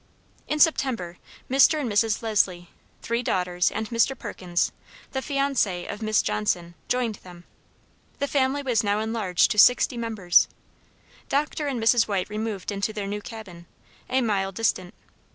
[0.47, 1.79] In September, Mr.
[1.79, 2.23] and Mrs.
[2.23, 2.71] Leslie,
[3.03, 4.17] three daughters, and Mr.
[4.17, 4.71] Perkins
[5.11, 7.43] the fiancé of Miss Johnson, joined them.
[8.17, 10.47] The family was now enlarged to sixty members.
[11.29, 11.67] Dr.
[11.67, 12.07] and Mrs.
[12.07, 13.67] White removed into their new cabin
[14.09, 14.95] a mile distant.